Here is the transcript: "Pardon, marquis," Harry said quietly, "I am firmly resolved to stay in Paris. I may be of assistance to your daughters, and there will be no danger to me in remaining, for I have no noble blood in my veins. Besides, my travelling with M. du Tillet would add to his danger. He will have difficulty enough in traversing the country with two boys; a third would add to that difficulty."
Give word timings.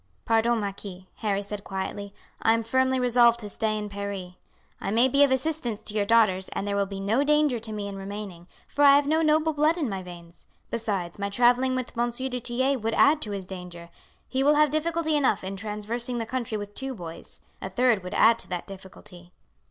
"Pardon, 0.25 0.59
marquis," 0.59 1.05
Harry 1.17 1.43
said 1.43 1.63
quietly, 1.63 2.11
"I 2.41 2.53
am 2.53 2.63
firmly 2.63 2.99
resolved 2.99 3.39
to 3.41 3.49
stay 3.49 3.77
in 3.77 3.87
Paris. 3.87 4.33
I 4.79 4.89
may 4.89 5.07
be 5.07 5.23
of 5.23 5.29
assistance 5.29 5.83
to 5.83 5.93
your 5.93 6.05
daughters, 6.05 6.49
and 6.53 6.67
there 6.67 6.75
will 6.75 6.87
be 6.87 6.99
no 6.99 7.23
danger 7.23 7.59
to 7.59 7.71
me 7.71 7.87
in 7.87 7.95
remaining, 7.97 8.47
for 8.67 8.83
I 8.83 8.95
have 8.95 9.05
no 9.05 9.21
noble 9.21 9.53
blood 9.53 9.77
in 9.77 9.87
my 9.87 10.01
veins. 10.01 10.47
Besides, 10.71 11.19
my 11.19 11.29
travelling 11.29 11.75
with 11.75 11.95
M. 11.95 12.09
du 12.09 12.39
Tillet 12.39 12.81
would 12.81 12.95
add 12.95 13.21
to 13.21 13.29
his 13.31 13.45
danger. 13.45 13.91
He 14.27 14.41
will 14.41 14.55
have 14.55 14.71
difficulty 14.71 15.15
enough 15.15 15.43
in 15.43 15.55
traversing 15.55 16.17
the 16.17 16.25
country 16.25 16.57
with 16.57 16.73
two 16.73 16.95
boys; 16.95 17.41
a 17.61 17.69
third 17.69 18.01
would 18.03 18.15
add 18.15 18.39
to 18.39 18.49
that 18.49 18.65
difficulty." 18.65 19.33